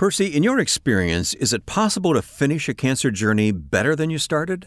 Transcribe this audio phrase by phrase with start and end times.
[0.00, 4.16] Percy, in your experience, is it possible to finish a cancer journey better than you
[4.16, 4.66] started?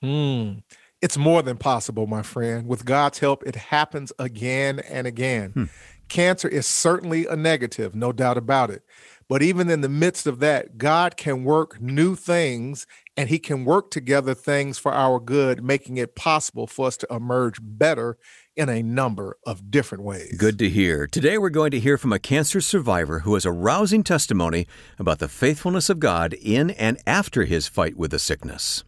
[0.00, 0.58] Hmm.
[1.02, 2.68] It's more than possible, my friend.
[2.68, 5.50] With God's help, it happens again and again.
[5.50, 5.64] Hmm.
[6.08, 8.84] Cancer is certainly a negative, no doubt about it.
[9.28, 13.64] But even in the midst of that, God can work new things and He can
[13.64, 18.18] work together things for our good, making it possible for us to emerge better
[18.60, 20.36] in a number of different ways.
[20.36, 21.06] Good to hear.
[21.06, 24.66] Today we're going to hear from a cancer survivor who has a rousing testimony
[24.98, 28.84] about the faithfulness of God in and after his fight with the sickness.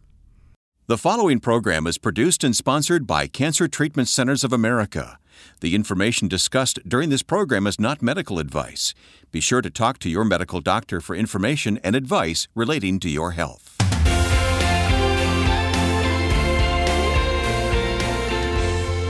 [0.85, 5.17] The following program is produced and sponsored by Cancer Treatment Centers of America.
[5.61, 8.93] The information discussed during this program is not medical advice.
[9.31, 13.31] Be sure to talk to your medical doctor for information and advice relating to your
[13.31, 13.72] health.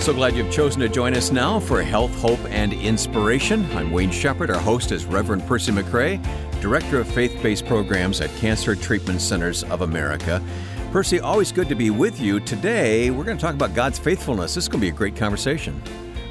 [0.04, 3.66] So glad you've chosen to join us now for Health, Hope, and Inspiration.
[3.72, 4.52] I'm Wayne Shepherd.
[4.52, 6.22] Our host is Reverend Percy McCray,
[6.60, 10.44] Director of Faith Based Programs at Cancer Treatment Centers of America.
[10.92, 12.42] Percy, always good to be with you.
[12.42, 14.56] Today, we're going to talk about God's faithfulness.
[14.56, 15.82] This is going to be a great conversation.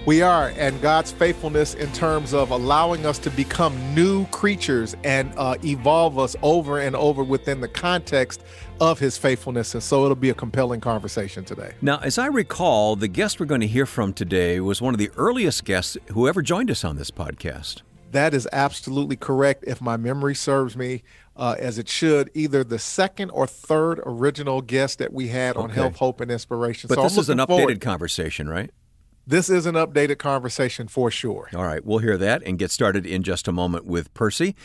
[0.04, 5.32] We are, and God's faithfulness in terms of allowing us to become new creatures and
[5.36, 8.42] uh, evolve us over and over within the context
[8.80, 9.74] of his faithfulness.
[9.74, 11.74] And so it'll be a compelling conversation today.
[11.80, 14.98] Now, as I recall, the guest we're going to hear from today was one of
[14.98, 17.82] the earliest guests who ever joined us on this podcast.
[18.10, 19.62] That is absolutely correct.
[19.68, 21.04] If my memory serves me,
[21.36, 25.70] uh, as it should, either the second or third original guest that we had on
[25.70, 26.88] Health, Hope, and Inspiration.
[26.88, 27.80] But so this is an updated forward.
[27.80, 28.72] conversation, right?
[29.24, 31.48] This is an updated conversation for sure.
[31.54, 34.56] All right, we'll hear that and get started in just a moment with Percy.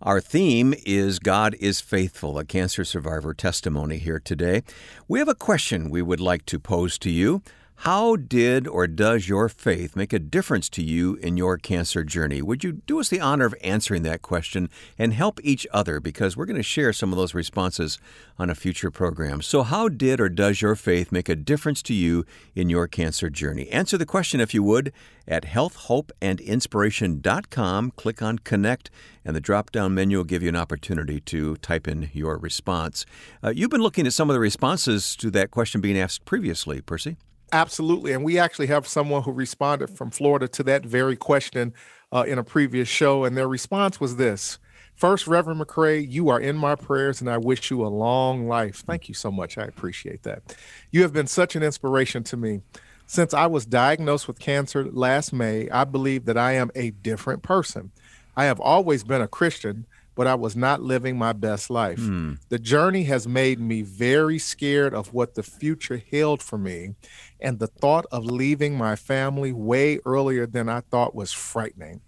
[0.00, 4.62] Our theme is God is Faithful, a cancer survivor testimony here today.
[5.06, 7.42] We have a question we would like to pose to you.
[7.80, 12.42] How did or does your faith make a difference to you in your cancer journey?
[12.42, 16.36] Would you do us the honor of answering that question and help each other because
[16.36, 17.98] we're going to share some of those responses
[18.38, 19.40] on a future program.
[19.42, 23.30] So, how did or does your faith make a difference to you in your cancer
[23.30, 23.68] journey?
[23.70, 24.92] Answer the question if you would
[25.26, 27.90] at healthhopeandinspiration.com.
[27.92, 28.90] Click on Connect,
[29.24, 33.04] and the drop down menu will give you an opportunity to type in your response.
[33.42, 36.80] Uh, you've been looking at some of the responses to that question being asked previously,
[36.80, 37.16] Percy.
[37.52, 38.12] Absolutely.
[38.12, 41.74] And we actually have someone who responded from Florida to that very question
[42.12, 43.24] uh, in a previous show.
[43.24, 44.58] And their response was this
[44.96, 48.76] First, Reverend McCray, you are in my prayers and I wish you a long life.
[48.86, 49.58] Thank you so much.
[49.58, 50.56] I appreciate that.
[50.90, 52.62] You have been such an inspiration to me.
[53.06, 57.42] Since I was diagnosed with cancer last May, I believe that I am a different
[57.42, 57.92] person.
[58.36, 62.00] I have always been a Christian, but I was not living my best life.
[62.00, 62.38] Mm.
[62.48, 66.94] The journey has made me very scared of what the future held for me,
[67.38, 72.00] and the thought of leaving my family way earlier than I thought was frightening.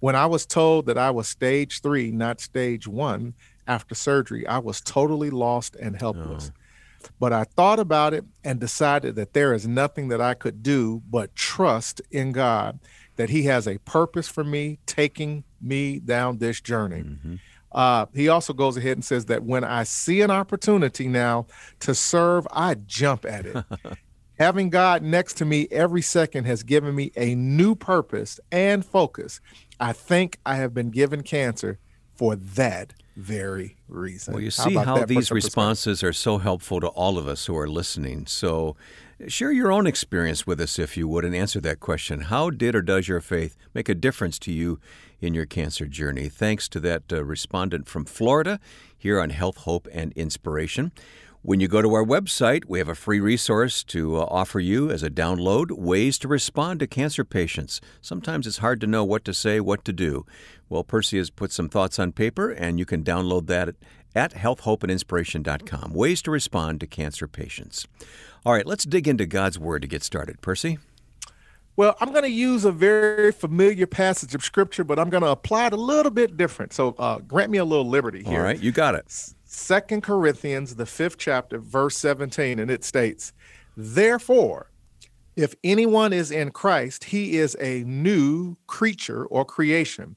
[0.00, 3.34] When I was told that I was stage three, not stage one,
[3.66, 6.50] after surgery, I was totally lost and helpless.
[6.52, 6.60] Oh.
[7.18, 11.02] But I thought about it and decided that there is nothing that I could do
[11.10, 12.78] but trust in God
[13.16, 17.02] that He has a purpose for me taking me down this journey.
[17.02, 17.34] Mm-hmm.
[17.72, 21.46] Uh, he also goes ahead and says that when I see an opportunity now
[21.80, 23.64] to serve, I jump at it.
[24.38, 29.40] Having God next to me every second has given me a new purpose and focus.
[29.80, 31.78] I think I have been given cancer
[32.16, 34.34] for that very reason.
[34.34, 37.56] Well, you see how, how these responses are so helpful to all of us who
[37.56, 38.26] are listening.
[38.26, 38.76] So,
[39.28, 42.22] share your own experience with us, if you would, and answer that question.
[42.22, 44.80] How did or does your faith make a difference to you
[45.20, 46.28] in your cancer journey?
[46.28, 48.58] Thanks to that uh, respondent from Florida
[48.96, 50.92] here on Health, Hope, and Inspiration.
[51.46, 54.90] When you go to our website, we have a free resource to uh, offer you
[54.90, 57.82] as a download ways to respond to cancer patients.
[58.00, 60.24] Sometimes it's hard to know what to say, what to do.
[60.70, 63.74] Well, Percy has put some thoughts on paper, and you can download that at,
[64.14, 65.92] at healthhopeandinspiration.com.
[65.92, 67.86] Ways to respond to cancer patients.
[68.46, 70.40] All right, let's dig into God's Word to get started.
[70.40, 70.78] Percy?
[71.76, 75.28] Well, I'm going to use a very familiar passage of Scripture, but I'm going to
[75.28, 76.72] apply it a little bit different.
[76.72, 78.38] So uh, grant me a little liberty here.
[78.38, 79.34] All right, you got it.
[79.54, 83.32] Second Corinthians, the fifth chapter, verse 17, and it states,
[83.76, 84.70] Therefore,
[85.36, 90.16] if anyone is in Christ, he is a new creature or creation.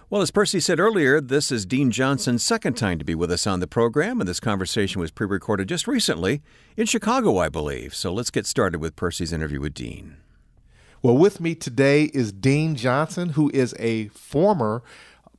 [0.10, 3.46] Well, as Percy said earlier, this is Dean Johnson's second time to be with us
[3.46, 6.42] on the program, and this conversation was pre recorded just recently
[6.78, 7.94] in Chicago, I believe.
[7.94, 10.16] So let's get started with Percy's interview with Dean.
[11.02, 14.84] Well, with me today is Dean Johnson, who is a former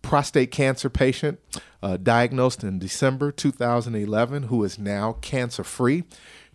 [0.02, 1.38] prostate cancer patient
[1.82, 6.04] uh, diagnosed in December 2011, who is now cancer free,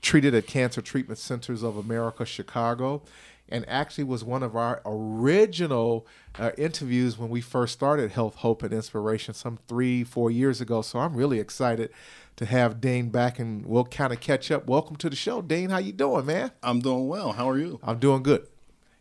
[0.01, 3.01] treated at Cancer Treatment Centers of America, Chicago,
[3.49, 6.07] and actually was one of our original
[6.39, 10.81] uh, interviews when we first started Health, Hope, and Inspiration some three, four years ago.
[10.81, 11.91] So I'm really excited
[12.37, 14.67] to have Dane back, and we'll kind of catch up.
[14.67, 15.69] Welcome to the show, Dane.
[15.69, 16.51] How you doing, man?
[16.63, 17.33] I'm doing well.
[17.33, 17.79] How are you?
[17.83, 18.47] I'm doing good.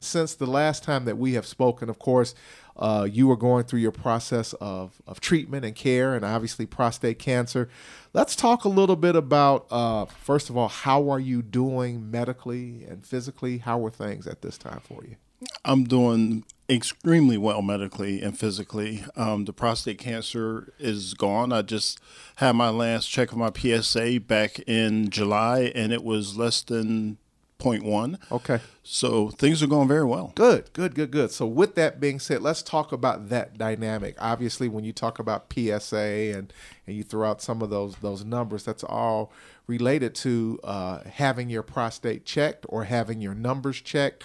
[0.00, 2.34] Since the last time that we have spoken, of course,
[2.76, 7.18] uh, you were going through your process of, of treatment and care, and obviously prostate
[7.18, 7.68] cancer.
[8.12, 12.84] Let's talk a little bit about, uh, first of all, how are you doing medically
[12.84, 13.58] and physically?
[13.58, 15.16] How are things at this time for you?
[15.64, 19.04] I'm doing extremely well medically and physically.
[19.16, 21.52] Um, the prostate cancer is gone.
[21.52, 22.00] I just
[22.36, 27.18] had my last check of my PSA back in July, and it was less than
[27.60, 28.18] 0.1.
[28.32, 28.60] Okay.
[28.82, 30.32] So things are going very well.
[30.34, 31.30] Good, good, good, good.
[31.30, 34.16] So with that being said, let's talk about that dynamic.
[34.18, 36.52] Obviously, when you talk about PSA and
[36.86, 39.32] and you throw out some of those those numbers, that's all
[39.66, 44.24] related to uh, having your prostate checked or having your numbers checked.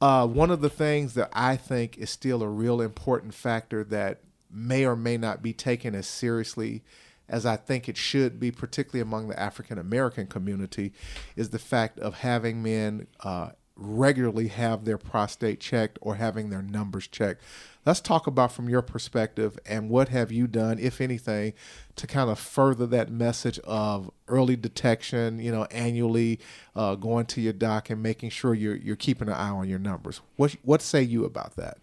[0.00, 4.20] Uh, one of the things that I think is still a real important factor that
[4.50, 6.82] may or may not be taken as seriously
[7.28, 10.92] as I think it should be, particularly among the African American community,
[11.36, 16.62] is the fact of having men uh, regularly have their prostate checked or having their
[16.62, 17.42] numbers checked.
[17.84, 21.54] Let's talk about from your perspective and what have you done, if anything,
[21.96, 25.40] to kind of further that message of early detection.
[25.40, 26.38] You know, annually
[26.76, 29.80] uh, going to your doc and making sure you're you're keeping an eye on your
[29.80, 30.20] numbers.
[30.36, 31.78] What what say you about that?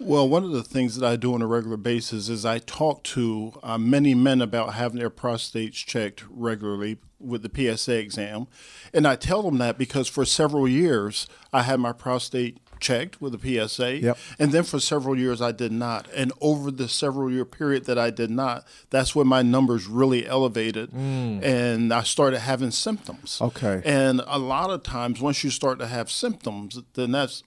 [0.00, 3.04] Well, one of the things that I do on a regular basis is I talk
[3.04, 8.46] to uh, many men about having their prostates checked regularly with the PSA exam.
[8.92, 13.34] And I tell them that because for several years I had my prostate checked with
[13.34, 14.00] a PSA.
[14.00, 14.18] Yep.
[14.38, 16.08] And then for several years I did not.
[16.14, 20.26] And over the several year period that I did not, that's when my numbers really
[20.26, 21.42] elevated mm.
[21.42, 23.38] and I started having symptoms.
[23.40, 23.80] Okay.
[23.84, 27.42] And a lot of times once you start to have symptoms, then that's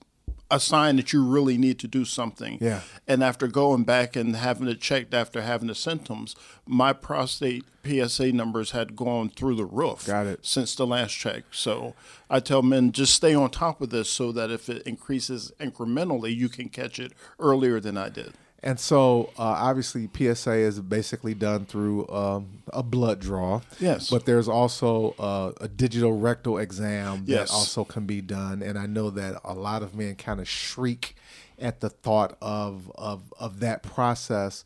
[0.50, 2.58] a sign that you really need to do something.
[2.60, 2.80] Yeah.
[3.06, 6.34] And after going back and having it checked after having the symptoms,
[6.66, 10.06] my prostate PSA numbers had gone through the roof.
[10.06, 10.46] Got it.
[10.46, 11.44] Since the last check.
[11.50, 11.94] So
[12.30, 16.34] I tell men just stay on top of this so that if it increases incrementally,
[16.34, 18.32] you can catch it earlier than I did.
[18.60, 23.60] And so, uh, obviously, PSA is basically done through um, a blood draw.
[23.78, 24.10] Yes.
[24.10, 27.50] But there's also uh, a digital rectal exam yes.
[27.50, 28.62] that also can be done.
[28.62, 31.14] And I know that a lot of men kind of shriek
[31.58, 34.64] at the thought of of, of that process.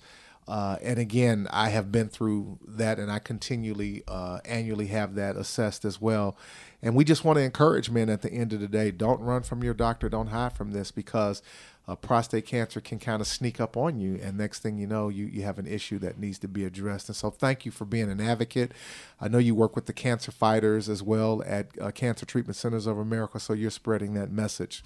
[0.49, 5.37] Uh, and again, I have been through that, and I continually uh, annually have that
[5.37, 6.37] assessed as well.
[6.82, 9.42] And we just want to encourage men at the end of the day: don't run
[9.42, 11.42] from your doctor, don't hide from this, because
[11.88, 15.08] uh, prostate cancer can kind of sneak up on you, and next thing you know,
[15.08, 17.08] you, you have an issue that needs to be addressed.
[17.08, 18.72] And so, thank you for being an advocate.
[19.20, 22.86] I know you work with the cancer fighters as well at uh, Cancer Treatment Centers
[22.86, 24.84] of America, so you're spreading that message.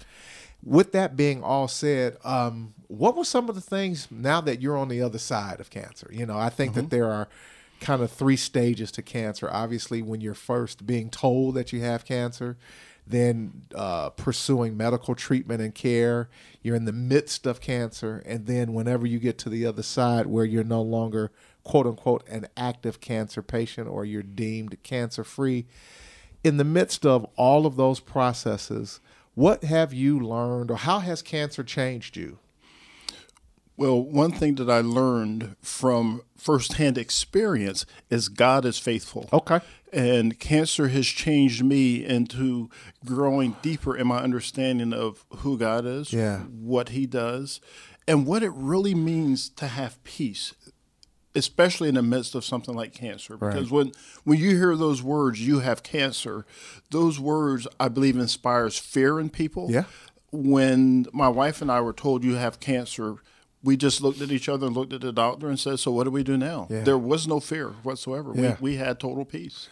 [0.63, 4.77] With that being all said, um, what were some of the things now that you're
[4.77, 6.09] on the other side of cancer?
[6.11, 6.81] You know, I think mm-hmm.
[6.81, 7.27] that there are
[7.79, 9.49] kind of three stages to cancer.
[9.51, 12.57] Obviously, when you're first being told that you have cancer,
[13.09, 16.29] then uh, pursuing medical treatment and care.
[16.61, 20.27] You're in the midst of cancer, and then whenever you get to the other side
[20.27, 21.31] where you're no longer
[21.63, 25.65] quote unquote an active cancer patient or you're deemed cancer free.
[26.43, 29.01] In the midst of all of those processes,
[29.35, 32.39] what have you learned or how has cancer changed you?
[33.75, 39.29] Well, one thing that I learned from firsthand experience is God is faithful.
[39.31, 39.59] Okay.
[39.93, 42.69] And cancer has changed me into
[43.05, 46.39] growing deeper in my understanding of who God is, yeah.
[46.39, 47.61] what He does,
[48.07, 50.53] and what it really means to have peace,
[51.35, 53.37] especially in the midst of something like cancer.
[53.37, 53.71] Because right.
[53.71, 53.91] when
[54.25, 56.45] when you hear those words, you have cancer,
[56.91, 59.67] those words I believe inspires fear in people.
[59.69, 59.85] Yeah.
[60.31, 63.17] When my wife and I were told you have cancer,
[63.67, 66.05] we just looked at each other and looked at the doctor and said, "So what
[66.05, 66.83] do we do now?" Yeah.
[66.83, 68.31] There was no fear whatsoever.
[68.33, 68.55] Yeah.
[68.61, 69.67] We we had total peace.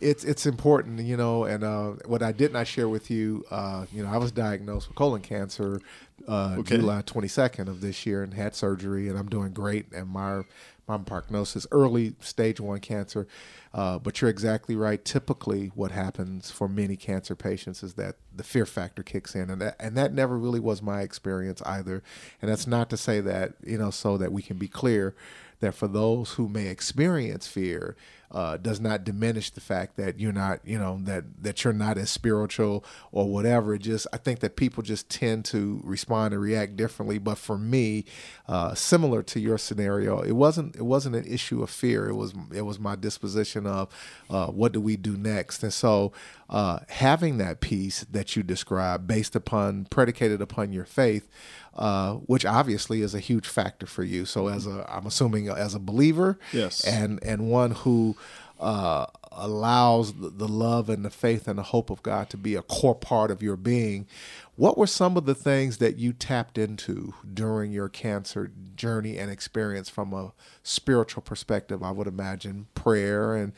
[0.00, 1.44] It's it's important, you know.
[1.44, 4.88] And uh, what I did not share with you, uh, you know, I was diagnosed
[4.88, 5.80] with colon cancer
[6.26, 6.78] uh, Okay.
[6.78, 9.92] July twenty second of this year, and had surgery, and I'm doing great.
[9.92, 10.42] And my
[10.86, 13.26] my prognosis, early stage one cancer.
[13.72, 15.04] Uh, but you're exactly right.
[15.04, 19.60] Typically, what happens for many cancer patients is that the fear factor kicks in, and
[19.60, 22.02] that and that never really was my experience either.
[22.40, 25.14] And that's not to say that you know, so that we can be clear
[25.60, 27.96] that for those who may experience fear,
[28.34, 31.96] uh, does not diminish the fact that you're not, you know, that that you're not
[31.96, 33.74] as spiritual or whatever.
[33.74, 37.18] It just I think that people just tend to respond and react differently.
[37.18, 38.04] But for me,
[38.48, 42.08] uh, similar to your scenario, it wasn't it wasn't an issue of fear.
[42.08, 43.88] It was it was my disposition of
[44.28, 45.62] uh, what do we do next.
[45.62, 46.12] And so
[46.50, 51.28] uh, having that peace that you describe based upon predicated upon your faith.
[51.76, 54.24] Uh, which obviously is a huge factor for you.
[54.24, 56.84] So, as a, I'm assuming as a believer, Yes.
[56.86, 58.16] and and one who
[58.60, 62.54] uh, allows the, the love and the faith and the hope of God to be
[62.54, 64.06] a core part of your being.
[64.54, 69.28] What were some of the things that you tapped into during your cancer journey and
[69.28, 70.32] experience from a
[70.62, 71.82] spiritual perspective?
[71.82, 73.52] I would imagine prayer and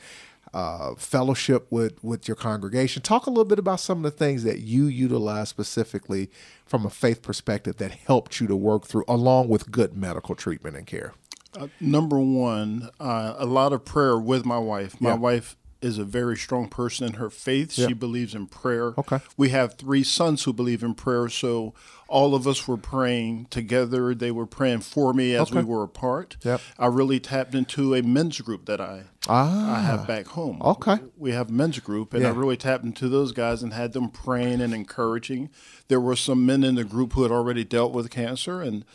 [0.57, 3.03] uh, fellowship with with your congregation.
[3.03, 6.29] Talk a little bit about some of the things that you utilize specifically
[6.65, 10.75] from a faith perspective that helped you to work through, along with good medical treatment
[10.75, 11.13] and care.
[11.55, 14.99] Uh, number one, uh, a lot of prayer with my wife.
[14.99, 15.15] My Yeah.
[15.15, 17.77] wife is a very strong person in her faith.
[17.77, 17.87] Yeah.
[17.87, 18.93] She believes in prayer.
[18.97, 19.19] Okay.
[19.35, 21.73] We have three sons who believe in prayer, so
[22.07, 24.15] all of us were praying together.
[24.15, 26.37] They were praying for me as we were apart.
[26.43, 26.61] Yep.
[26.79, 30.61] I really tapped into a men's group that I Ah, I have back home.
[30.61, 30.99] Okay.
[31.17, 34.09] We have a men's group, and I really tapped into those guys and had them
[34.09, 35.49] praying and encouraging.
[35.89, 38.85] There were some men in the group who had already dealt with cancer, and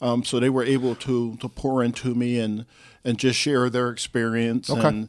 [0.00, 2.66] um, so they were able to to pour into me and
[3.04, 4.68] and just share their experience.
[4.68, 4.86] Okay.
[4.86, 5.08] And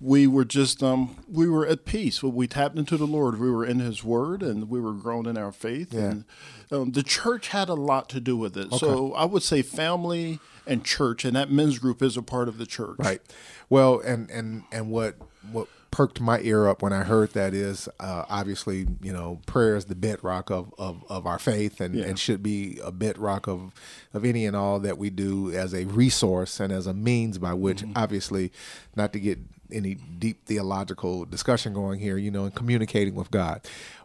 [0.00, 2.22] we were just um, we were at peace.
[2.22, 3.38] We tapped into the Lord.
[3.40, 5.92] We were in His Word, and we were growing in our faith.
[5.92, 6.00] Yeah.
[6.00, 6.24] And
[6.70, 8.72] um, the church had a lot to do with it.
[8.74, 12.58] So I would say family and church, and that men's group is a part of
[12.58, 12.96] the church.
[12.98, 13.20] Right.
[13.68, 15.16] Well, and and and what
[15.50, 19.74] what perked my ear up when I heard that is uh, obviously you know prayer
[19.74, 22.04] is the bedrock of of, of our faith and, Yeah.
[22.04, 23.72] and should be a bedrock of
[24.12, 27.54] of any and all that we do as a resource and as a means by
[27.54, 28.52] which obviously
[28.96, 29.38] not to get
[29.72, 33.60] any deep theological discussion going here you know and communicating with God.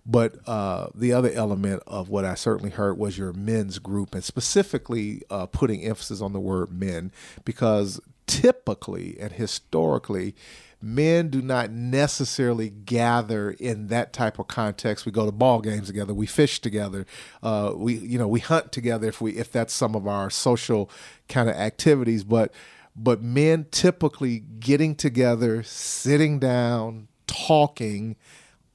[0.06, 4.24] But uh, the other element of what I certainly heard was your men's group and
[4.24, 7.12] specifically uh, putting emphasis on the word men
[7.46, 10.36] because typically and historically
[10.82, 15.06] men do not necessarily gather in that type of context.
[15.06, 17.06] We go to ball games together we fish together
[17.42, 20.90] uh, we you know we hunt together if we if that's some of our social
[21.30, 22.26] kind of activities.
[22.26, 22.52] But
[22.96, 28.16] but men typically getting together sitting down talking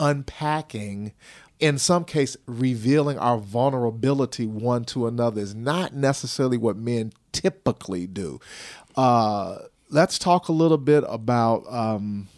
[0.01, 1.13] unpacking
[1.61, 8.07] in some case revealing our vulnerability one to another is not necessarily what men typically
[8.07, 8.39] do.
[8.97, 9.59] Uh,
[9.91, 12.29] let's talk a little bit about um,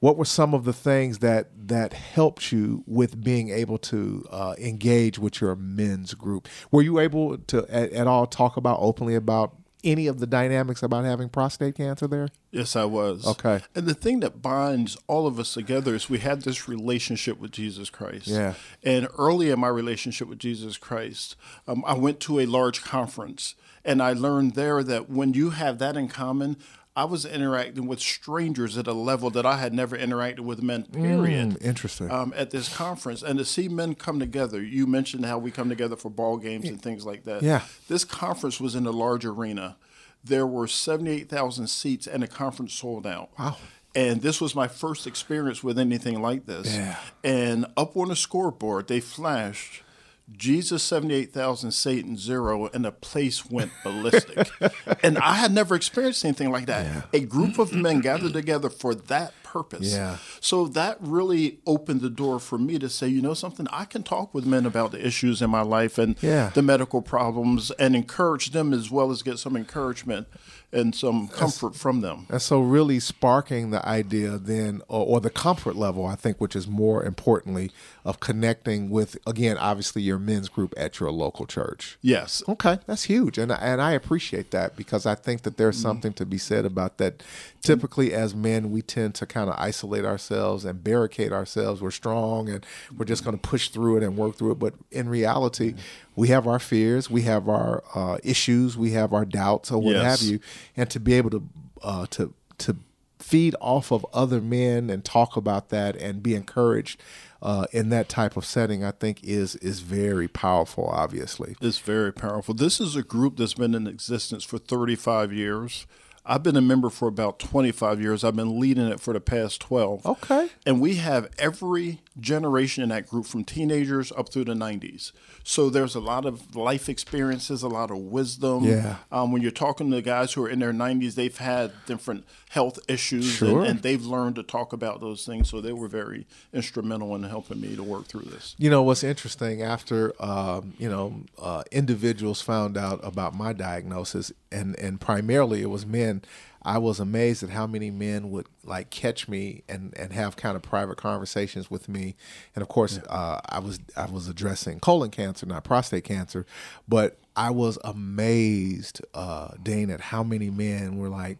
[0.00, 4.54] what were some of the things that that helped you with being able to uh,
[4.58, 6.48] engage with your men's group?
[6.70, 10.82] Were you able to at, at all talk about openly about any of the dynamics
[10.82, 13.26] about having prostate cancer there Yes, I was.
[13.26, 13.60] Okay.
[13.74, 17.50] And the thing that binds all of us together is we had this relationship with
[17.50, 18.26] Jesus Christ.
[18.26, 18.54] Yeah.
[18.82, 21.34] And early in my relationship with Jesus Christ,
[21.66, 23.54] um, I went to a large conference
[23.86, 26.58] and I learned there that when you have that in common,
[26.94, 30.84] I was interacting with strangers at a level that I had never interacted with men,
[30.84, 31.50] period.
[31.50, 34.62] Mm, interesting Um, at this conference and to see men come together.
[34.62, 37.42] You mentioned how we come together for ball games and things like that.
[37.42, 37.62] Yeah.
[37.88, 39.76] This conference was in a large arena.
[40.22, 43.30] There were 78,000 seats and the conference sold out.
[43.38, 43.56] Wow.
[43.94, 46.74] And this was my first experience with anything like this.
[46.74, 46.96] Yeah.
[47.24, 49.82] And up on the scoreboard, they flashed
[50.30, 54.48] Jesus 78,000, Satan zero, and the place went ballistic.
[55.02, 56.86] and I had never experienced anything like that.
[56.86, 57.02] Yeah.
[57.20, 59.92] A group of men gathered together for that purpose.
[59.92, 60.16] Yeah.
[60.40, 64.02] So that really opened the door for me to say, you know something, I can
[64.02, 66.50] talk with men about the issues in my life and yeah.
[66.54, 70.26] the medical problems and encourage them as well as get some encouragement
[70.72, 72.26] and some comfort from them.
[72.30, 76.56] And so, really sparking the idea then, or, or, the comfort level, I think, which
[76.56, 77.70] is more importantly,
[78.04, 81.98] of connecting with, again, obviously your men's group at your local church.
[82.00, 82.42] Yes.
[82.48, 85.82] Okay, that's huge, and and I appreciate that because I think that there's mm-hmm.
[85.82, 87.22] something to be said about that.
[87.60, 91.80] Typically, as men, we tend to kind of isolate ourselves and barricade ourselves.
[91.80, 94.58] We're strong, and we're just going to push through it and work through it.
[94.58, 95.80] But in reality, mm-hmm
[96.14, 99.94] we have our fears, we have our uh, issues, we have our doubts, or what
[99.94, 100.20] yes.
[100.20, 100.40] have you,
[100.76, 101.48] and to be able to
[101.82, 102.76] uh, to to
[103.18, 107.00] feed off of other men and talk about that and be encouraged
[107.40, 110.86] uh, in that type of setting, I think is is very powerful.
[110.86, 112.54] Obviously, it's very powerful.
[112.54, 115.86] This is a group that's been in existence for 35 years.
[116.24, 118.22] I've been a member for about 25 years.
[118.22, 120.06] I've been leading it for the past 12.
[120.06, 120.50] Okay.
[120.64, 125.12] And we have every generation in that group from teenagers up through the 90s.
[125.44, 128.64] So there's a lot of life experiences, a lot of wisdom.
[128.64, 128.96] Yeah.
[129.10, 132.78] Um, when you're talking to guys who are in their 90s, they've had different health
[132.86, 133.60] issues sure.
[133.60, 135.48] and, and, they've learned to talk about those things.
[135.48, 138.54] So they were very instrumental in helping me to work through this.
[138.58, 144.32] You know, what's interesting after, um, you know, uh, individuals found out about my diagnosis,
[144.50, 146.22] and, and primarily it was men
[146.64, 150.56] I was amazed at how many men would like catch me and, and have kind
[150.56, 152.14] of private conversations with me.
[152.54, 153.12] And of course, yeah.
[153.12, 156.46] uh, I was I was addressing colon cancer, not prostate cancer,
[156.86, 161.38] but I was amazed, uh, Dane, at how many men were like,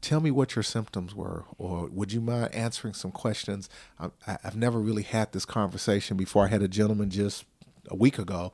[0.00, 3.68] "Tell me what your symptoms were," or "Would you mind answering some questions?"
[3.98, 6.44] I, I've never really had this conversation before.
[6.44, 7.44] I had a gentleman just
[7.90, 8.52] a week ago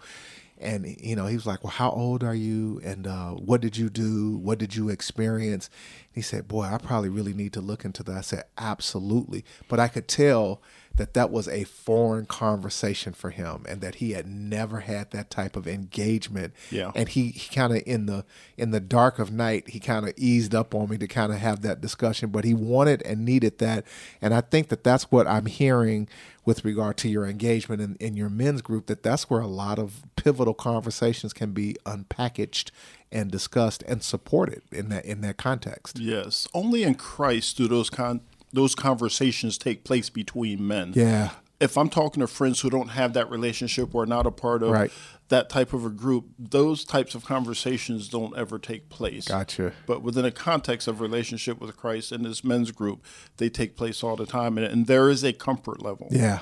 [0.60, 2.80] and you know he was like well how old are you?
[2.84, 4.36] And uh, what did you do?
[4.36, 5.70] What did you experience
[6.12, 8.16] he said boy i probably really need to look into that.
[8.16, 9.44] I said absolutely.
[9.68, 10.60] But i could tell
[10.96, 15.30] that that was a foreign conversation for him and that he had never had that
[15.30, 16.52] type of engagement.
[16.70, 16.90] Yeah.
[16.94, 18.24] And he, he kind of in the
[18.58, 21.38] in the dark of night he kind of eased up on me to kind of
[21.38, 23.84] have that discussion but he wanted and needed that.
[24.20, 26.08] And i think that that's what i'm hearing
[26.44, 29.78] with regard to your engagement in, in your men's group that that's where a lot
[29.78, 32.70] of pivotal conversations can be unpackaged
[33.12, 35.98] and discussed and supported in that in that context.
[35.98, 38.20] Yes, only in Christ do those con-
[38.52, 40.92] those conversations take place between men.
[40.94, 41.30] Yeah.
[41.60, 44.62] If I'm talking to friends who don't have that relationship or are not a part
[44.62, 44.90] of right.
[45.28, 49.28] that type of a group, those types of conversations don't ever take place.
[49.28, 49.74] Gotcha.
[49.84, 53.04] But within a context of relationship with Christ and this men's group,
[53.36, 56.08] they take place all the time, and, and there is a comfort level.
[56.10, 56.40] Yeah.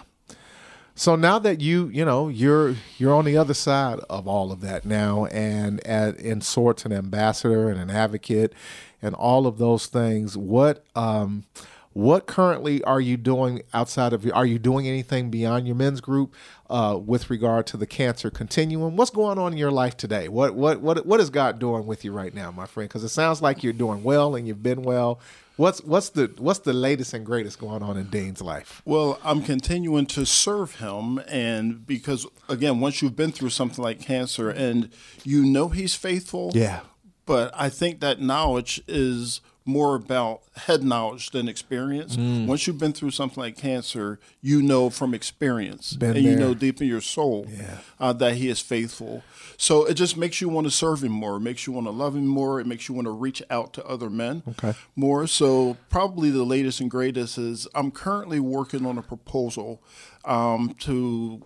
[0.98, 4.60] So now that you, you know, you're you're on the other side of all of
[4.62, 8.52] that now, and at, in sorts an ambassador and an advocate,
[9.00, 10.36] and all of those things.
[10.36, 11.44] What um,
[11.92, 14.28] what currently are you doing outside of?
[14.34, 16.34] Are you doing anything beyond your men's group
[16.68, 18.96] uh, with regard to the cancer continuum?
[18.96, 20.26] What's going on in your life today?
[20.26, 22.88] What what what what is God doing with you right now, my friend?
[22.88, 25.20] Because it sounds like you're doing well and you've been well.
[25.58, 28.80] What's what's the what's the latest and greatest going on in Dane's life?
[28.84, 34.00] Well, I'm continuing to serve him, and because again, once you've been through something like
[34.00, 34.88] cancer, and
[35.24, 36.82] you know he's faithful, yeah.
[37.26, 42.16] But I think that knowledge is more about head knowledge than experience.
[42.16, 42.46] Mm.
[42.46, 46.32] Once you've been through something like cancer, you know from experience, been and there.
[46.32, 47.78] you know deep in your soul yeah.
[48.00, 49.22] uh, that He is faithful.
[49.58, 51.36] So it just makes you want to serve Him more.
[51.36, 52.60] It makes you want to love Him more.
[52.60, 54.72] It makes you want to reach out to other men okay.
[54.96, 55.26] more.
[55.26, 59.82] So probably the latest and greatest is I'm currently working on a proposal
[60.24, 61.42] um, to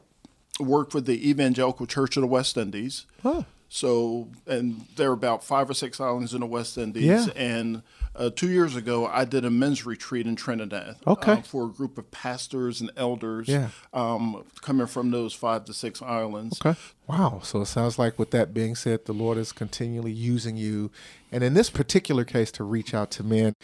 [0.61, 3.06] work with the Evangelical Church of the West Indies.
[3.22, 3.42] Huh.
[3.74, 7.26] So, and there are about five or six islands in the West Indies, yeah.
[7.35, 7.82] and
[8.14, 10.96] uh, two years ago, I did a men's retreat in Trinidad.
[11.06, 11.32] Okay.
[11.32, 13.48] Uh, for a group of pastors and elders.
[13.48, 13.70] Yeah.
[13.94, 16.61] Um, coming from those five to six islands.
[16.61, 16.78] Okay.
[17.08, 17.40] Wow.
[17.42, 20.90] So it sounds like, with that being said, the Lord is continually using you,
[21.32, 23.54] and in this particular case, to reach out to men.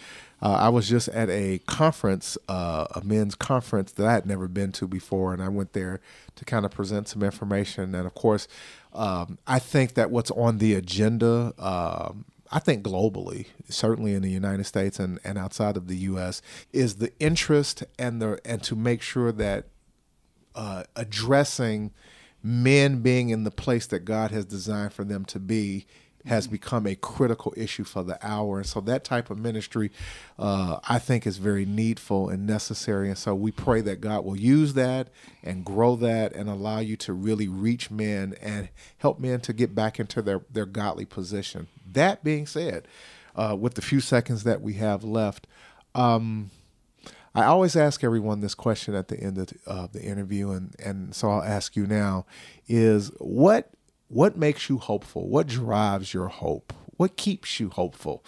[0.43, 4.49] Uh, I was just at a conference, uh, a men's conference that I had never
[4.49, 6.01] been to before, and I went there
[6.37, 7.95] to kind of present some information.
[7.95, 8.49] And of course,
[8.93, 11.55] um, I think that what's on the agenda.
[11.59, 16.41] Um, I think globally, certainly in the United States and, and outside of the U.S.,
[16.73, 19.67] is the interest and the and to make sure that
[20.55, 21.93] uh, addressing
[22.43, 25.87] men being in the place that God has designed for them to be
[26.27, 28.59] has become a critical issue for the hour.
[28.59, 29.91] And so that type of ministry,
[30.39, 33.09] uh, I think, is very needful and necessary.
[33.09, 35.09] And so we pray that God will use that
[35.43, 39.75] and grow that and allow you to really reach men and help men to get
[39.75, 41.69] back into their, their godly position.
[41.91, 42.87] That being said,
[43.35, 45.47] uh, with the few seconds that we have left,
[45.95, 46.51] um,
[47.39, 51.31] I always ask everyone this question at the end of the interview, and, and so
[51.31, 52.27] I'll ask you now:
[52.67, 53.71] is what
[54.09, 55.29] what makes you hopeful?
[55.29, 56.73] What drives your hope?
[56.97, 58.25] What keeps you hopeful?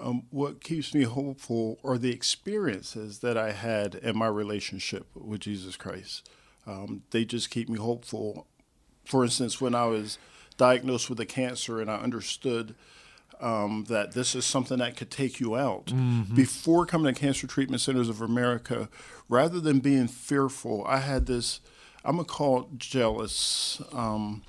[0.00, 5.40] Um, what keeps me hopeful are the experiences that I had in my relationship with
[5.40, 6.26] Jesus Christ.
[6.66, 8.46] Um, they just keep me hopeful.
[9.04, 10.16] For instance, when I was
[10.56, 12.74] diagnosed with a cancer and I understood
[13.42, 15.86] um, that this is something that could take you out.
[15.86, 16.34] Mm-hmm.
[16.34, 18.88] Before coming to Cancer Treatment Centers of America,
[19.28, 21.60] rather than being fearful, I had this,
[22.04, 23.82] I'm going to call it jealous.
[23.92, 24.42] Um,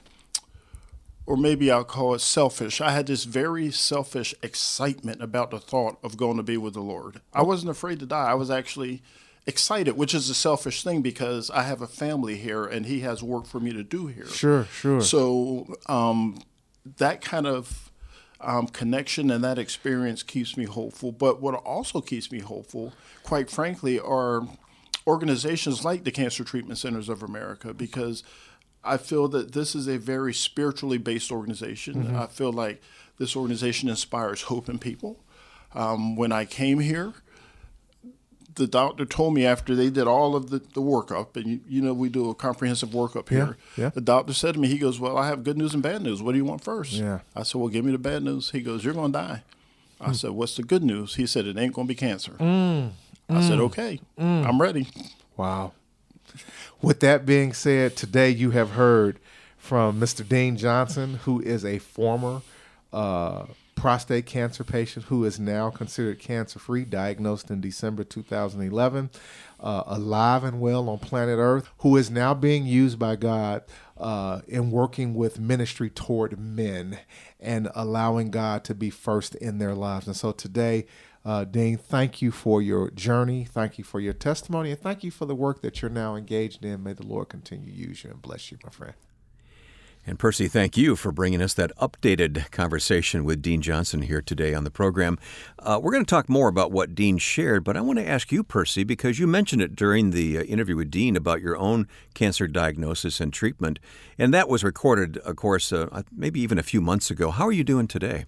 [1.26, 2.82] or maybe I'll call it selfish.
[2.82, 6.82] I had this very selfish excitement about the thought of going to be with the
[6.82, 7.22] Lord.
[7.34, 8.26] I wasn't afraid to die.
[8.26, 9.02] I was actually
[9.46, 13.24] excited, which is a selfish thing because I have a family here and He has
[13.24, 14.28] work for me to do here.
[14.28, 15.02] Sure, sure.
[15.02, 16.42] So um,
[16.98, 17.90] that kind of
[18.44, 21.12] um, connection and that experience keeps me hopeful.
[21.12, 24.48] But what also keeps me hopeful, quite frankly, are
[25.08, 28.24] organizations like the Cancer Treatment Centers of America because
[28.84, 32.06] I feel that this is a very spiritually based organization.
[32.06, 32.16] Mm-hmm.
[32.18, 32.82] I feel like
[33.18, 35.20] this organization inspires hope in people.
[35.74, 37.14] Um, when I came here,
[38.56, 41.82] the doctor told me after they did all of the, the workup, and you, you
[41.82, 43.58] know, we do a comprehensive workup here.
[43.76, 43.90] Yeah, yeah.
[43.90, 46.22] The doctor said to me, he goes, Well, I have good news and bad news.
[46.22, 46.94] What do you want first?
[46.94, 47.20] Yeah.
[47.36, 48.52] I said, Well, give me the bad news.
[48.52, 49.44] He goes, You're going to die.
[50.00, 50.16] I mm.
[50.16, 51.16] said, What's the good news?
[51.16, 52.34] He said, It ain't going to be cancer.
[52.34, 52.92] Mm.
[53.30, 53.48] I mm.
[53.48, 54.46] said, Okay, mm.
[54.46, 54.88] I'm ready.
[55.38, 55.74] Wow.
[56.82, 59.20] With that being said, today you have heard
[59.58, 60.28] from Mr.
[60.28, 62.42] Dean Johnson, who is a former
[62.92, 63.46] uh,
[63.84, 69.10] prostate cancer patient who is now considered cancer free, diagnosed in December 2011,
[69.60, 73.62] uh, alive and well on planet Earth, who is now being used by God
[73.98, 76.98] uh, in working with ministry toward men
[77.42, 80.08] and allowing God to be first in their lives.
[80.08, 80.86] And so today,
[81.26, 83.44] uh, Dean, thank you for your journey.
[83.44, 84.72] Thank you for your testimony.
[84.72, 86.84] And thank you for the work that you're now engaged in.
[86.84, 88.94] May the Lord continue to use you and bless you, my friend.
[90.06, 94.54] And Percy, thank you for bringing us that updated conversation with Dean Johnson here today
[94.54, 95.18] on the program.
[95.60, 98.30] Uh, we're going to talk more about what Dean shared, but I want to ask
[98.30, 101.88] you, Percy, because you mentioned it during the uh, interview with Dean about your own
[102.14, 103.80] cancer diagnosis and treatment,
[104.18, 107.32] and that was recorded, of course, uh, maybe even a few months ago.
[107.32, 108.26] How are you doing today?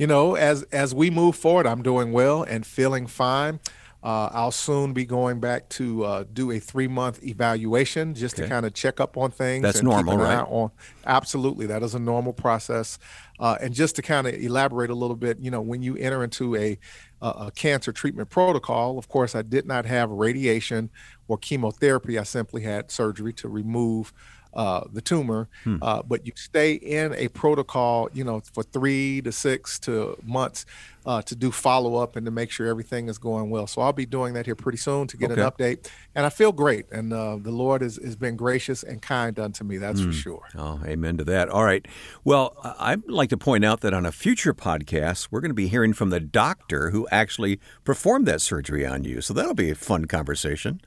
[0.00, 3.60] you know, as as we move forward, I'm doing well and feeling fine.
[4.02, 8.44] Uh, I'll soon be going back to uh, do a three month evaluation just okay.
[8.44, 9.62] to kind of check up on things.
[9.62, 10.40] That's normal, right?
[10.40, 10.70] On,
[11.04, 12.98] absolutely, that is a normal process.
[13.38, 16.24] Uh, and just to kind of elaborate a little bit, you know, when you enter
[16.24, 16.78] into a,
[17.20, 20.90] a cancer treatment protocol, of course, I did not have radiation
[21.28, 22.18] or chemotherapy.
[22.18, 24.12] I simply had surgery to remove
[24.54, 25.76] uh, the tumor, hmm.
[25.82, 30.66] uh, but you stay in a protocol, you know, for three to six to months
[31.06, 33.66] uh, to do follow up and to make sure everything is going well.
[33.66, 35.40] So I'll be doing that here pretty soon to get okay.
[35.40, 36.86] an update, and I feel great.
[36.90, 39.78] And uh, the Lord has, has been gracious and kind unto me.
[39.78, 40.08] That's hmm.
[40.08, 40.42] for sure.
[40.56, 41.48] Oh, amen to that.
[41.48, 41.86] All right.
[42.24, 45.68] Well, I'd like to point out that on a future podcast, we're going to be
[45.68, 49.20] hearing from the doctor who actually performed that surgery on you.
[49.20, 50.80] So that'll be a fun conversation.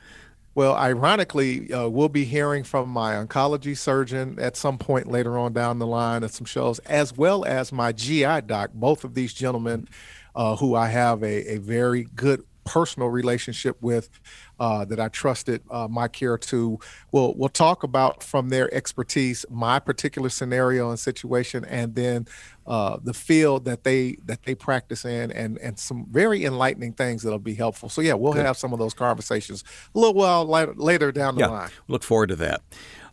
[0.55, 5.53] Well, ironically, uh, we'll be hearing from my oncology surgeon at some point later on
[5.53, 8.69] down the line at some shows, as well as my GI doc.
[8.73, 9.87] Both of these gentlemen,
[10.35, 14.09] uh, who I have a, a very good personal relationship with
[14.59, 16.79] uh, that I trusted uh, my care to.
[17.11, 22.27] We'll we'll talk about from their expertise my particular scenario and situation, and then
[22.65, 27.23] uh, the field that they that they practice in, and and some very enlightening things
[27.23, 27.89] that'll be helpful.
[27.89, 28.45] So yeah, we'll Good.
[28.45, 31.69] have some of those conversations a little while later, later down the yeah, line.
[31.87, 32.61] Look forward to that.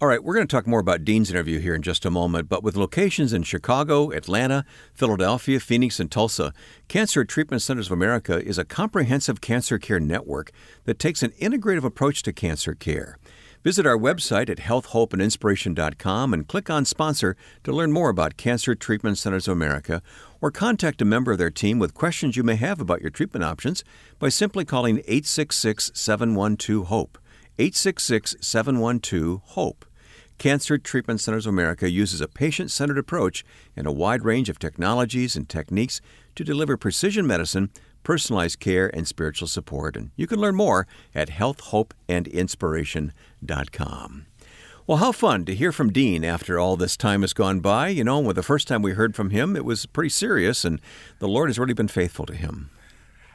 [0.02, 2.48] All right, we're going to talk more about Dean's interview here in just a moment,
[2.48, 6.54] but with locations in Chicago, Atlanta, Philadelphia, Phoenix, and Tulsa,
[6.88, 10.52] Cancer Treatment Centers of America is a comprehensive cancer care network
[10.84, 13.18] that takes an integrative approach to cancer care.
[13.62, 19.18] Visit our website at healthhopeandinspiration.com and click on Sponsor to learn more about Cancer Treatment
[19.18, 20.00] Centers of America
[20.40, 23.44] or contact a member of their team with questions you may have about your treatment
[23.44, 23.84] options
[24.18, 27.18] by simply calling 866 712 HOPE.
[27.58, 29.84] 866 712 HOPE.
[30.40, 33.44] Cancer Treatment Centers of America uses a patient centered approach
[33.76, 36.00] and a wide range of technologies and techniques
[36.34, 37.68] to deliver precision medicine,
[38.04, 39.98] personalized care, and spiritual support.
[39.98, 44.26] And you can learn more at healthhopeandinspiration.com.
[44.86, 47.88] Well, how fun to hear from Dean after all this time has gone by.
[47.88, 50.80] You know, when the first time we heard from him, it was pretty serious, and
[51.18, 52.70] the Lord has really been faithful to him.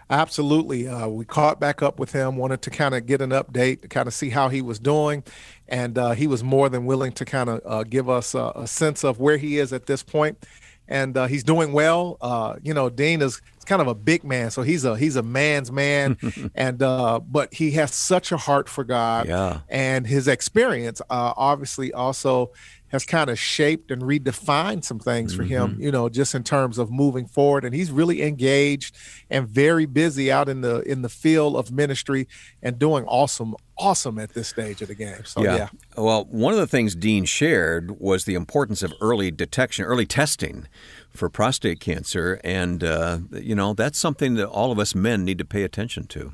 [0.10, 0.88] Absolutely.
[0.88, 3.88] Uh, we caught back up with him, wanted to kind of get an update, to
[3.88, 5.24] kind of see how he was doing.
[5.68, 8.68] And uh, he was more than willing to kind of uh, give us a, a,
[8.68, 10.46] sense of where he is at this point.
[10.88, 12.18] And uh, he's doing well.
[12.22, 15.24] Uh, you know, Dean is kind of a big man, so he's a he's a
[15.24, 16.15] man's man,
[16.56, 19.62] and uh, but he has such a heart for God, yeah.
[19.68, 22.52] and his experience obviously also
[22.96, 25.82] has kind of shaped and redefined some things for him, mm-hmm.
[25.82, 27.64] you know, just in terms of moving forward.
[27.66, 28.96] And he's really engaged
[29.30, 32.28] and very busy out in the in the field of ministry
[32.64, 35.26] and doing awesome, awesome at this stage of the game.
[35.26, 35.56] So yeah.
[35.56, 35.70] yeah.
[35.98, 40.68] Well, one of the things Dean shared was the importance of early detection, early testing
[41.10, 45.38] for prostate cancer, and uh, you know that's something that all of us men need
[45.38, 46.34] to pay attention to.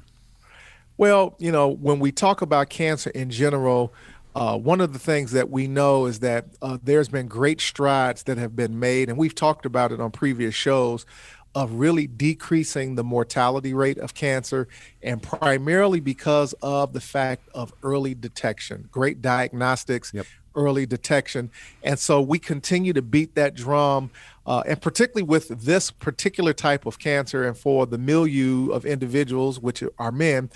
[0.97, 3.91] Well, you know, when we talk about cancer in general,
[4.35, 8.23] uh, one of the things that we know is that uh, there's been great strides
[8.23, 11.05] that have been made, and we've talked about it on previous shows,
[11.53, 14.69] of really decreasing the mortality rate of cancer,
[15.03, 20.25] and primarily because of the fact of early detection, great diagnostics, yep.
[20.55, 21.51] early detection.
[21.83, 24.11] And so we continue to beat that drum.
[24.43, 29.59] Uh, and particularly with this particular type of cancer, and for the milieu of individuals,
[29.59, 30.49] which are men,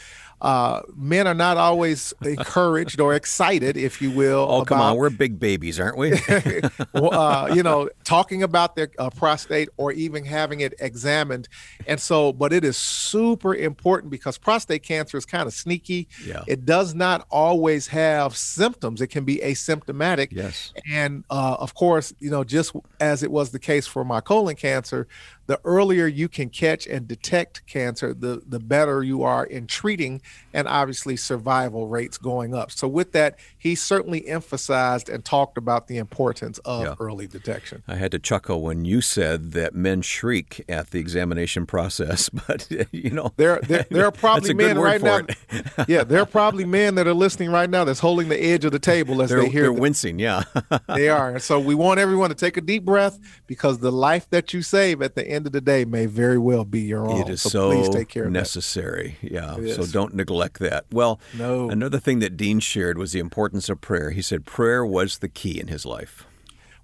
[0.46, 4.46] uh, men are not always encouraged or excited, if you will.
[4.48, 6.14] Oh, about, come on, we're big babies, aren't we?
[6.94, 11.50] uh, you know, talking about their uh, prostate or even having it examined,
[11.88, 16.08] and so, but it is super important because prostate cancer is kind of sneaky.
[16.24, 16.44] Yeah.
[16.46, 20.28] It does not always have symptoms; it can be asymptomatic.
[20.30, 24.22] Yes, and uh, of course, you know, just as it was the case for my
[24.22, 25.08] colon cancer,
[25.48, 30.22] the earlier you can catch and detect cancer, the, the better you are in treating
[30.54, 32.72] and obviously survival rates going up.
[32.72, 36.96] So, with that, he certainly emphasized and talked about the importance of yeah.
[37.00, 37.84] early detection.
[37.88, 42.68] I had to chuckle when you said that men shriek at the examination process, but
[42.92, 45.22] you know, there, there, there are probably men right now.
[45.88, 48.72] yeah, there are probably men that are listening right now that's holding the edge of
[48.72, 49.64] the table as they're, they hear.
[49.64, 50.44] They're the, wincing, yeah.
[50.88, 51.38] they are.
[51.38, 55.02] So, we want everyone to take a deep breath because the life that you save
[55.02, 57.22] at the end of the day may very well be your own.
[57.22, 59.18] It is so, so please take care necessary.
[59.22, 59.56] Yeah.
[59.74, 60.86] So don't neglect that.
[60.92, 61.70] Well, no.
[61.70, 64.12] another thing that Dean shared was the importance of prayer.
[64.12, 66.26] He said prayer was the key in his life.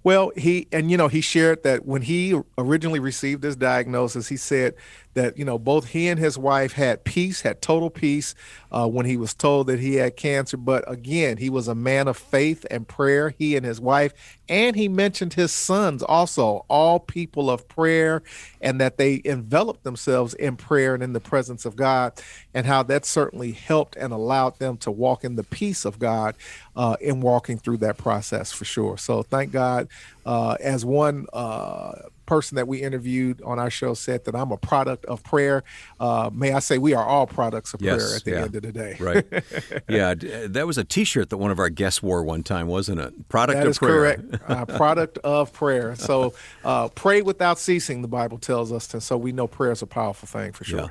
[0.04, 4.36] Well, he and you know he shared that when he originally received his diagnosis, he
[4.36, 4.74] said
[5.14, 8.34] that you know both he and his wife had peace, had total peace
[8.72, 10.56] uh, when he was told that he had cancer.
[10.56, 13.30] But again, he was a man of faith and prayer.
[13.30, 14.12] He and his wife,
[14.52, 18.22] and he mentioned his sons also, all people of prayer,
[18.60, 22.12] and that they enveloped themselves in prayer and in the presence of God,
[22.52, 26.34] and how that certainly helped and allowed them to walk in the peace of God
[26.76, 28.98] uh, in walking through that process for sure.
[28.98, 29.88] So thank God.
[30.24, 31.92] Uh, as one uh,
[32.26, 35.64] person that we interviewed on our show said that I'm a product of prayer.
[36.00, 38.42] Uh, may I say we are all products of yes, prayer at the yeah.
[38.42, 38.96] end of the day.
[38.98, 39.26] right.
[39.88, 43.28] Yeah, that was a T-shirt that one of our guests wore one time, wasn't it?
[43.28, 44.16] Product that of is prayer.
[44.16, 44.50] correct.
[44.50, 45.94] Uh, product of prayer.
[45.96, 48.00] So uh, pray without ceasing.
[48.00, 50.80] The Bible tells us, and so we know prayer is a powerful thing for sure.
[50.80, 50.88] Yeah.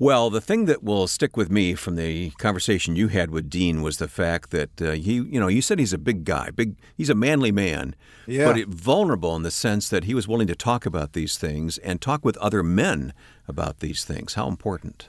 [0.00, 3.82] Well, the thing that will stick with me from the conversation you had with Dean
[3.82, 6.76] was the fact that uh, he, you know, you said he's a big guy, big,
[6.96, 8.46] he's a manly man, yeah.
[8.46, 11.78] but it, vulnerable in the sense that he was willing to talk about these things
[11.78, 13.12] and talk with other men
[13.48, 14.34] about these things.
[14.34, 15.08] How important?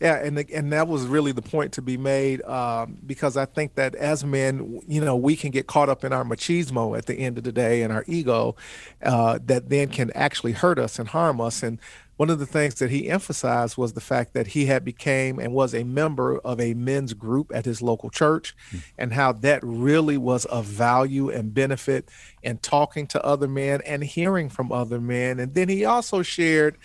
[0.00, 3.46] Yeah, and the, and that was really the point to be made um, because I
[3.46, 7.06] think that as men, you know, we can get caught up in our machismo at
[7.06, 8.56] the end of the day and our ego
[9.02, 11.62] uh, that then can actually hurt us and harm us.
[11.62, 11.78] And
[12.16, 15.52] one of the things that he emphasized was the fact that he had became and
[15.52, 18.78] was a member of a men's group at his local church mm-hmm.
[18.98, 22.08] and how that really was of value and benefit
[22.42, 26.76] in talking to other men and hearing from other men and then he also shared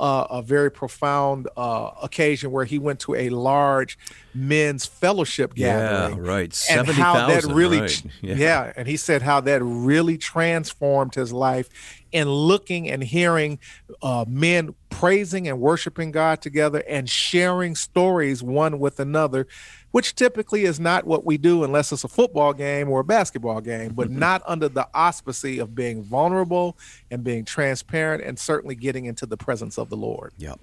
[0.00, 3.98] uh, a very profound uh, occasion where he went to a large
[4.32, 6.24] men's fellowship gathering.
[6.24, 6.66] Yeah, right.
[6.70, 8.02] and how that really, right.
[8.22, 8.34] yeah.
[8.34, 11.68] yeah, and he said how that really transformed his life
[12.12, 13.58] in looking and hearing
[14.02, 19.46] uh, men praising and worshiping God together and sharing stories one with another
[19.92, 23.60] which typically is not what we do unless it's a football game or a basketball
[23.60, 26.76] game, but not under the auspice of being vulnerable
[27.10, 30.32] and being transparent and certainly getting into the presence of the Lord.
[30.36, 30.54] Yeah.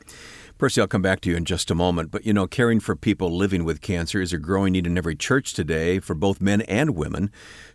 [0.57, 2.09] Percy, I'll come back to you in just a moment.
[2.09, 5.15] But you know, caring for people living with cancer is a growing need in every
[5.15, 7.31] church today for both men and women.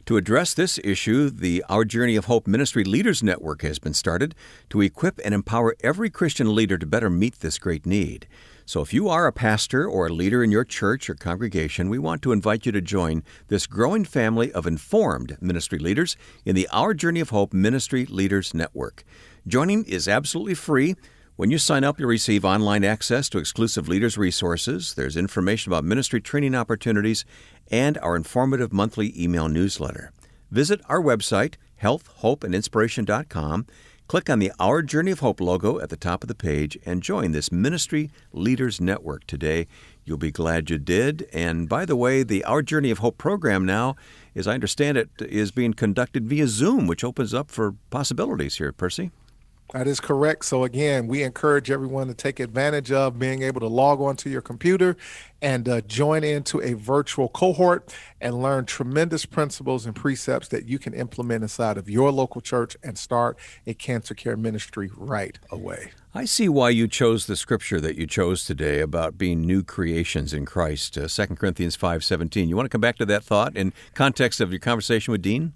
[0.06, 4.34] To address this issue, the Our Journey of Hope Ministry Leaders Network has been started
[4.70, 8.26] to equip and empower every Christian leader to better meet this great need.
[8.66, 12.00] So, if you are a pastor or a leader in your church or congregation, we
[12.00, 16.68] want to invite you to join this growing family of informed ministry leaders in the
[16.72, 19.04] Our Journey of Hope Ministry Leaders Network.
[19.46, 20.96] Joining is absolutely free.
[21.42, 24.94] When you sign up, you'll receive online access to exclusive leaders' resources.
[24.94, 27.24] There's information about ministry training opportunities
[27.68, 30.12] and our informative monthly email newsletter.
[30.52, 33.66] Visit our website, healthhopeandinspiration.com.
[34.06, 37.02] Click on the Our Journey of Hope logo at the top of the page and
[37.02, 39.66] join this Ministry Leaders Network today.
[40.04, 41.26] You'll be glad you did.
[41.32, 43.96] And by the way, the Our Journey of Hope program now,
[44.36, 48.70] as I understand it, is being conducted via Zoom, which opens up for possibilities here,
[48.70, 49.10] Percy.
[49.72, 50.44] That is correct.
[50.44, 54.42] So, again, we encourage everyone to take advantage of being able to log onto your
[54.42, 54.98] computer
[55.40, 60.78] and uh, join into a virtual cohort and learn tremendous principles and precepts that you
[60.78, 65.90] can implement inside of your local church and start a cancer care ministry right away.
[66.14, 70.34] I see why you chose the scripture that you chose today about being new creations
[70.34, 72.50] in Christ, uh, 2 Corinthians 5:17.
[72.50, 75.54] You want to come back to that thought in context of your conversation with Dean?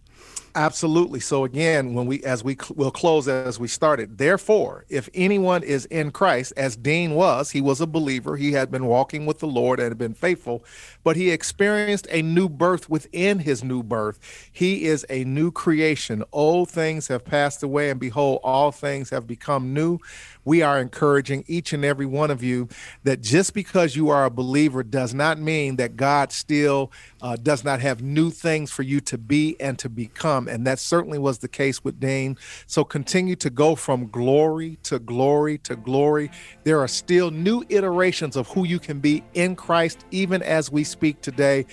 [0.56, 1.20] Absolutely.
[1.20, 4.16] So again, when we as we will close as we started.
[4.16, 8.38] Therefore, if anyone is in Christ, as Dean was, he was a believer.
[8.38, 10.64] He had been walking with the Lord and had been faithful,
[11.04, 14.18] but he experienced a new birth within his new birth.
[14.50, 16.24] He is a new creation.
[16.32, 19.98] Old things have passed away, and behold, all things have become new
[20.46, 22.68] we are encouraging each and every one of you
[23.02, 27.64] that just because you are a believer does not mean that God still uh, does
[27.64, 30.46] not have new things for you to be and to become.
[30.46, 32.38] And that certainly was the case with Dane.
[32.66, 36.30] So continue to go from glory to glory to glory.
[36.62, 40.84] There are still new iterations of who you can be in Christ, even as we
[40.84, 41.66] speak today.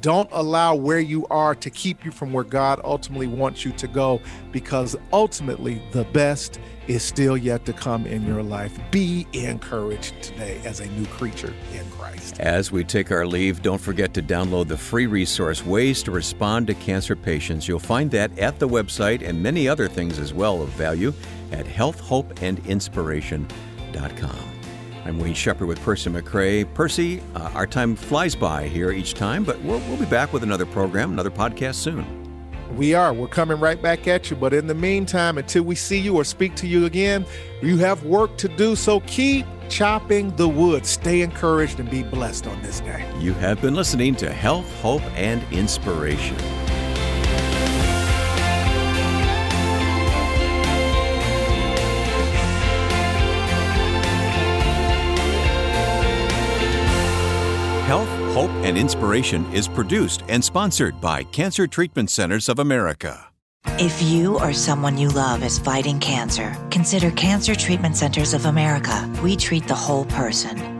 [0.00, 3.86] Don't allow where you are to keep you from where God ultimately wants you to
[3.86, 8.78] go because ultimately the best is still yet to come in your life.
[8.90, 12.40] Be encouraged today as a new creature in Christ.
[12.40, 16.68] As we take our leave, don't forget to download the free resource Ways to Respond
[16.68, 17.68] to Cancer Patients.
[17.68, 21.12] You'll find that at the website and many other things as well of value
[21.52, 24.49] at healthhopeandinspiration.com.
[25.04, 26.72] I'm Wayne Shepherd with Percy McCray.
[26.74, 30.42] Percy, uh, our time flies by here each time, but we'll, we'll be back with
[30.42, 32.04] another program, another podcast soon.
[32.76, 33.12] We are.
[33.12, 34.36] We're coming right back at you.
[34.36, 37.26] But in the meantime, until we see you or speak to you again,
[37.62, 38.76] you have work to do.
[38.76, 40.84] So keep chopping the wood.
[40.86, 43.10] Stay encouraged and be blessed on this day.
[43.18, 46.36] You have been listening to Health, Hope, and Inspiration.
[58.32, 63.26] Hope, and Inspiration is produced and sponsored by Cancer Treatment Centers of America.
[63.78, 69.10] If you or someone you love is fighting cancer, consider Cancer Treatment Centers of America.
[69.22, 70.79] We treat the whole person